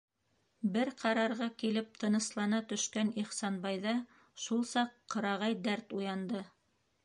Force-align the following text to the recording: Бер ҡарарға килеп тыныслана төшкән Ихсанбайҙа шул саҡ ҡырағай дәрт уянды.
Бер 0.77 0.89
ҡарарға 1.01 1.49
килеп 1.63 1.91
тыныслана 2.05 2.63
төшкән 2.73 3.13
Ихсанбайҙа 3.25 3.95
шул 4.47 4.67
саҡ 4.73 4.99
ҡырағай 5.15 5.63
дәрт 5.69 5.99
уянды. 6.01 6.47